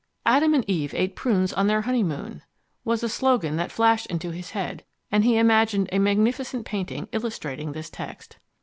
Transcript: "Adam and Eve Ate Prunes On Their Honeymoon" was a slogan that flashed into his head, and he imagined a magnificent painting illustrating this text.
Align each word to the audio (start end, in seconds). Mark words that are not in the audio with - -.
"Adam 0.25 0.55
and 0.55 0.67
Eve 0.67 0.95
Ate 0.95 1.15
Prunes 1.15 1.53
On 1.53 1.67
Their 1.67 1.81
Honeymoon" 1.81 2.41
was 2.83 3.03
a 3.03 3.07
slogan 3.07 3.57
that 3.57 3.71
flashed 3.71 4.07
into 4.07 4.31
his 4.31 4.49
head, 4.49 4.83
and 5.11 5.23
he 5.23 5.37
imagined 5.37 5.89
a 5.91 5.99
magnificent 5.99 6.65
painting 6.65 7.07
illustrating 7.11 7.73
this 7.73 7.91
text. 7.91 8.37